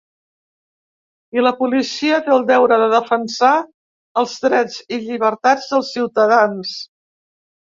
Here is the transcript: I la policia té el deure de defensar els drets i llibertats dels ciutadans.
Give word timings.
I 1.39 1.43
la 1.47 1.51
policia 1.59 2.17
té 2.29 2.33
el 2.37 2.41
deure 2.47 2.79
de 2.85 2.89
defensar 2.95 3.53
els 4.23 4.35
drets 4.47 4.81
i 4.97 5.01
llibertats 5.05 5.69
dels 5.75 5.93
ciutadans. 5.99 6.75